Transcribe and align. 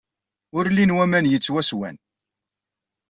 Ur 0.57 0.65
llin 0.71 0.95
waman 0.97 1.25
yettwaswan. 1.31 1.95